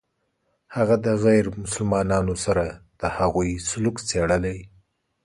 هغه 0.75 0.95
د 1.05 1.07
غیر 1.23 1.45
مسلمانانو 1.63 2.35
سره 2.45 2.65
د 3.01 3.03
هغوی 3.17 3.51
سلوک 3.69 3.95
څېړلی. 4.09 4.59